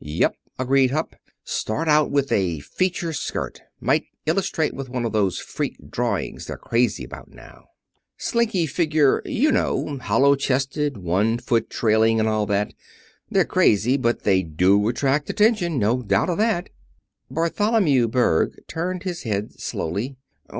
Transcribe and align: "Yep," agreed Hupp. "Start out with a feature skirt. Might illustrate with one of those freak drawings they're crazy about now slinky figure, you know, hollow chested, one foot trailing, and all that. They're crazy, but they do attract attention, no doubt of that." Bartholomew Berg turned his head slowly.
"Yep," 0.00 0.36
agreed 0.60 0.92
Hupp. 0.92 1.16
"Start 1.42 1.88
out 1.88 2.08
with 2.12 2.30
a 2.30 2.60
feature 2.60 3.12
skirt. 3.12 3.62
Might 3.80 4.04
illustrate 4.26 4.72
with 4.72 4.88
one 4.88 5.04
of 5.04 5.10
those 5.10 5.40
freak 5.40 5.76
drawings 5.90 6.46
they're 6.46 6.56
crazy 6.56 7.02
about 7.02 7.32
now 7.32 7.70
slinky 8.16 8.64
figure, 8.66 9.20
you 9.24 9.50
know, 9.50 9.98
hollow 10.00 10.36
chested, 10.36 10.98
one 10.98 11.36
foot 11.36 11.68
trailing, 11.68 12.20
and 12.20 12.28
all 12.28 12.46
that. 12.46 12.72
They're 13.28 13.44
crazy, 13.44 13.96
but 13.96 14.22
they 14.22 14.44
do 14.44 14.86
attract 14.86 15.30
attention, 15.30 15.80
no 15.80 16.02
doubt 16.02 16.30
of 16.30 16.38
that." 16.38 16.70
Bartholomew 17.28 18.06
Berg 18.06 18.56
turned 18.68 19.02
his 19.02 19.24
head 19.24 19.58
slowly. 19.58 20.14